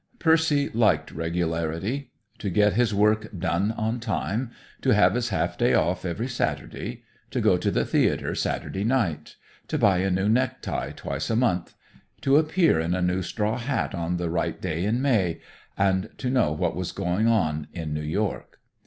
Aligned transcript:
Percy 0.17 0.67
liked 0.69 1.11
regularity: 1.11 2.09
to 2.39 2.49
get 2.49 2.73
his 2.73 2.91
work 2.91 3.27
done 3.37 3.71
on 3.73 3.99
time, 3.99 4.49
to 4.81 4.95
have 4.95 5.13
his 5.13 5.29
half 5.29 5.59
day 5.59 5.75
off 5.75 6.05
every 6.05 6.27
Saturday, 6.27 7.03
to 7.29 7.39
go 7.39 7.55
to 7.55 7.69
the 7.69 7.85
theater 7.85 8.33
Saturday 8.33 8.83
night, 8.83 9.35
to 9.67 9.77
buy 9.77 9.99
a 9.99 10.09
new 10.09 10.27
necktie 10.27 10.89
twice 10.89 11.29
a 11.29 11.35
month, 11.35 11.75
to 12.21 12.37
appear 12.37 12.79
in 12.79 12.95
a 12.95 13.01
new 13.03 13.21
straw 13.21 13.59
hat 13.59 13.93
on 13.93 14.17
the 14.17 14.31
right 14.31 14.59
day 14.59 14.85
in 14.85 15.03
May, 15.03 15.39
and 15.77 16.09
to 16.17 16.31
know 16.31 16.51
what 16.51 16.75
was 16.75 16.91
going 16.91 17.27
on 17.27 17.67
in 17.71 17.93
New 17.93 17.99
York. 18.01 18.59